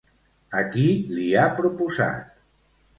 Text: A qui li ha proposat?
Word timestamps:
A 0.61 0.63
qui 0.71 0.87
li 1.19 1.27
ha 1.43 1.47
proposat? 1.63 2.37